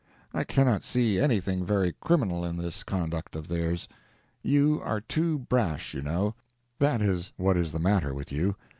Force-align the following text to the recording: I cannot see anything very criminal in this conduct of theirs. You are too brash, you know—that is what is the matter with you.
I 0.33 0.43
cannot 0.45 0.83
see 0.83 1.19
anything 1.19 1.63
very 1.63 1.93
criminal 2.01 2.43
in 2.43 2.57
this 2.57 2.83
conduct 2.83 3.35
of 3.35 3.47
theirs. 3.49 3.87
You 4.41 4.81
are 4.83 4.99
too 4.99 5.37
brash, 5.37 5.93
you 5.93 6.01
know—that 6.01 7.03
is 7.03 7.31
what 7.37 7.55
is 7.55 7.71
the 7.71 7.77
matter 7.77 8.11
with 8.11 8.31
you. 8.31 8.55